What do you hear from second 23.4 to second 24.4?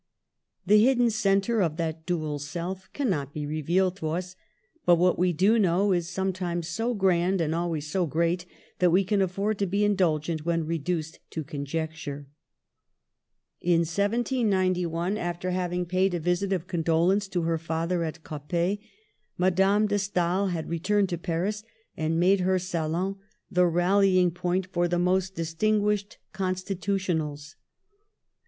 the rally ing